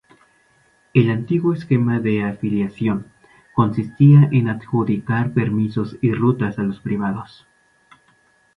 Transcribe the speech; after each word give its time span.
El 0.95 1.11
antiguo 1.11 1.53
esquema 1.53 1.99
de 1.99 2.23
afiliación, 2.23 3.11
consistía 3.53 4.27
en 4.31 4.49
adjudicar 4.49 5.31
permisos 5.31 5.95
y 6.01 6.11
rutas 6.11 6.57
a 6.57 6.63
los 6.63 6.79
privados. 6.79 7.45